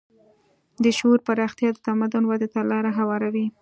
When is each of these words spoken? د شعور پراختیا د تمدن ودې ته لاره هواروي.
د 0.83 0.85
شعور 0.97 1.19
پراختیا 1.27 1.69
د 1.73 1.77
تمدن 1.87 2.23
ودې 2.27 2.47
ته 2.53 2.59
لاره 2.71 2.91
هواروي. 2.99 3.45